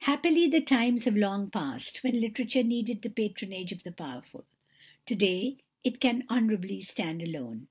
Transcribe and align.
Happily 0.00 0.46
the 0.48 0.60
times 0.60 1.04
have 1.06 1.16
long 1.16 1.48
passed 1.48 2.02
when 2.04 2.20
literature 2.20 2.62
needed 2.62 3.00
the 3.00 3.08
patronage 3.08 3.72
of 3.72 3.84
the 3.84 3.90
powerful. 3.90 4.44
To 5.06 5.14
day 5.14 5.56
it 5.82 5.98
can 5.98 6.24
honourably 6.28 6.82
stand 6.82 7.22
alone. 7.22 7.66